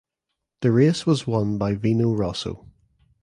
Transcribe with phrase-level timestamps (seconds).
[0.61, 2.65] The race was won by Vino Rosso.